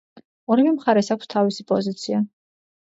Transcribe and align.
ორივე 0.55 0.71
მხარეს 0.77 1.11
აქვს 1.17 1.31
თავისი 1.37 1.69
პოზიცია. 1.75 2.25